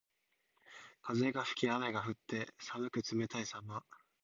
[1.03, 3.83] 風が吹き雨が降って、寒く冷たいさま。